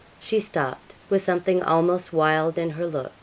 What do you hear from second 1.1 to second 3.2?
with something almost wild in her look.